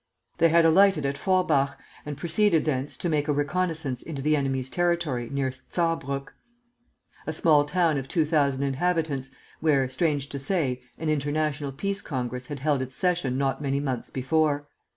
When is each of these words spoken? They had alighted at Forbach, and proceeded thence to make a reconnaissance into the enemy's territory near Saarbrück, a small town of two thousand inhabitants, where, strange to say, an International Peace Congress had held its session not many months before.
They 0.39 0.49
had 0.49 0.65
alighted 0.65 1.05
at 1.05 1.15
Forbach, 1.15 1.77
and 2.07 2.17
proceeded 2.17 2.65
thence 2.65 2.97
to 2.97 3.07
make 3.07 3.27
a 3.27 3.33
reconnaissance 3.33 4.01
into 4.01 4.23
the 4.23 4.35
enemy's 4.35 4.67
territory 4.67 5.29
near 5.29 5.51
Saarbrück, 5.69 6.29
a 7.27 7.31
small 7.33 7.65
town 7.65 7.99
of 7.99 8.07
two 8.07 8.25
thousand 8.25 8.63
inhabitants, 8.63 9.29
where, 9.59 9.87
strange 9.87 10.29
to 10.29 10.39
say, 10.39 10.81
an 10.97 11.09
International 11.09 11.71
Peace 11.71 12.01
Congress 12.01 12.47
had 12.47 12.61
held 12.61 12.81
its 12.81 12.95
session 12.95 13.37
not 13.37 13.61
many 13.61 13.79
months 13.79 14.09
before. 14.09 14.65